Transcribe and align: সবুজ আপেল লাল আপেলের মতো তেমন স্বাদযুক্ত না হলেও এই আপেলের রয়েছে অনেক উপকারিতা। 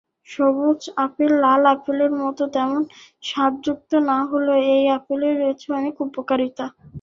সবুজ 0.29 0.81
আপেল 1.03 1.31
লাল 1.43 1.61
আপেলের 1.73 2.11
মতো 2.21 2.43
তেমন 2.53 2.81
স্বাদযুক্ত 3.23 3.91
না 4.09 4.17
হলেও 4.29 4.59
এই 4.75 4.85
আপেলের 4.97 5.33
রয়েছে 5.37 5.67
অনেক 5.79 5.95
উপকারিতা। 6.05 6.65